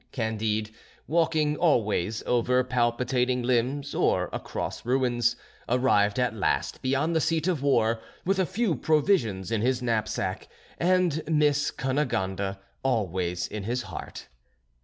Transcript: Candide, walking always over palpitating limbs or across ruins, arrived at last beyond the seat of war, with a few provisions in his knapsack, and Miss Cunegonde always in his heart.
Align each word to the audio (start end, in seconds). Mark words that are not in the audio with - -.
Candide, 0.11 0.71
walking 1.05 1.55
always 1.57 2.23
over 2.25 2.63
palpitating 2.63 3.43
limbs 3.43 3.93
or 3.93 4.31
across 4.33 4.83
ruins, 4.83 5.35
arrived 5.69 6.19
at 6.19 6.33
last 6.35 6.81
beyond 6.81 7.15
the 7.15 7.21
seat 7.21 7.47
of 7.47 7.61
war, 7.61 8.01
with 8.25 8.39
a 8.39 8.47
few 8.47 8.73
provisions 8.73 9.51
in 9.51 9.61
his 9.61 9.79
knapsack, 9.79 10.47
and 10.79 11.21
Miss 11.27 11.69
Cunegonde 11.69 12.57
always 12.83 13.45
in 13.45 13.65
his 13.65 13.83
heart. 13.83 14.27